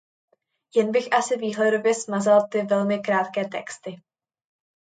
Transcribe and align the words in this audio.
Jen 0.75 0.91
bych 0.91 1.13
asi 1.13 1.37
výhledově 1.37 1.95
smazal 1.95 2.47
ty 2.47 2.61
velmi 2.63 2.99
krátké 2.99 3.47
texty. 3.47 3.97